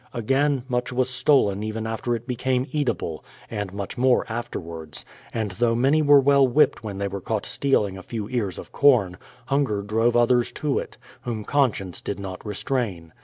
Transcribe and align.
Again, 0.15 0.63
much 0.67 0.91
was 0.91 1.11
stolen 1.11 1.61
even 1.61 1.83
before 1.83 2.15
it 2.15 2.25
became 2.25 2.65
eatable, 2.71 3.23
and 3.51 3.71
much 3.71 3.99
more 3.99 4.25
afterwards— 4.27 5.05
and 5.31 5.51
though 5.51 5.75
many 5.75 6.01
were 6.01 6.19
well 6.19 6.47
whipped 6.47 6.83
when 6.83 6.97
they 6.97 7.07
were 7.07 7.21
caught 7.21 7.45
stealing 7.45 7.99
a 7.99 8.01
few 8.01 8.27
ears 8.27 8.57
of 8.57 8.71
corn, 8.71 9.17
hunger 9.45 9.83
drove 9.83 10.15
others 10.17 10.51
to 10.53 10.79
it, 10.79 10.97
whom 11.21 11.43
conscience 11.45 12.01
did 12.01 12.19
not 12.19 12.43
restrain. 12.43 13.13